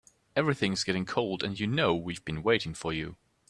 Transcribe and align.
Everything's 0.35 0.83
getting 0.83 1.05
cold 1.05 1.43
and 1.43 1.59
you 1.59 1.67
know 1.67 1.93
we've 1.93 2.25
been 2.25 2.41
waiting 2.41 2.73
for 2.73 2.91
you. 2.91 3.17